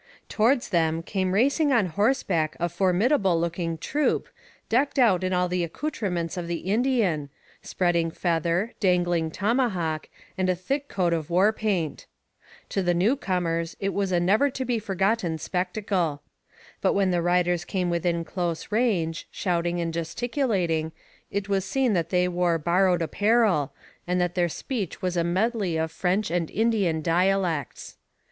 [0.29, 4.29] Towards them came racing on horseback a formidable looking troop,
[4.67, 7.29] decked out in all the accoutrements of the Indian
[7.61, 10.09] spreading feather, dangling tomahawk,
[10.39, 12.07] and a thick coat of war paint.
[12.69, 16.23] To the newcomers it was a never to be forgotten spectacle.
[16.81, 20.93] But when the riders came within close range, shouting and gesticulating,
[21.29, 23.71] it was seen that they wore borrowed apparel,
[24.07, 27.97] and that their speech was a medley of French and Indian dialects.